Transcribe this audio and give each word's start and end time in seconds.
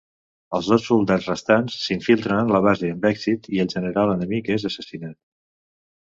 Els 0.59 0.67
dos 0.69 0.83
soldats 0.91 1.25
restants 1.31 1.75
s'infiltren 1.81 2.41
en 2.43 2.49
la 2.55 2.61
base 2.67 2.89
amb 2.93 3.05
èxit, 3.09 3.45
i 3.57 3.61
el 3.65 3.69
general 3.73 4.15
enemic 4.15 4.49
és 4.57 4.65
assassinat. 4.71 5.17